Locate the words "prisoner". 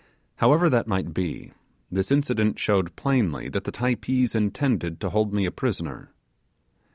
5.51-6.11